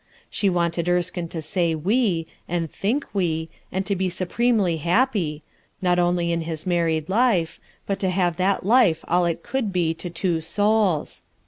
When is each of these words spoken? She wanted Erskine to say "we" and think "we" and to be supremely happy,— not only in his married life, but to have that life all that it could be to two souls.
She 0.31 0.49
wanted 0.49 0.89
Erskine 0.89 1.27
to 1.27 1.43
say 1.43 1.75
"we" 1.75 2.25
and 2.47 2.71
think 2.71 3.05
"we" 3.13 3.49
and 3.71 3.85
to 3.85 3.95
be 3.95 4.09
supremely 4.09 4.77
happy,— 4.77 5.43
not 5.79 5.99
only 5.99 6.31
in 6.31 6.41
his 6.41 6.65
married 6.65 7.07
life, 7.07 7.59
but 7.85 7.99
to 7.99 8.09
have 8.09 8.37
that 8.37 8.65
life 8.65 9.05
all 9.07 9.25
that 9.25 9.29
it 9.29 9.43
could 9.43 9.71
be 9.71 9.93
to 9.93 10.09
two 10.09 10.41
souls. 10.41 11.21